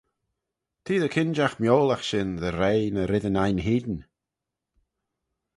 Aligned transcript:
T'eh 0.83 1.01
dy 1.01 1.09
kinjagh 1.13 1.55
miolagh 1.61 2.03
shin 2.07 2.29
dy 2.41 2.49
reih 2.51 2.89
ny 2.93 3.03
reddyn 3.05 3.39
ain 3.43 3.59
hene. 3.65 3.99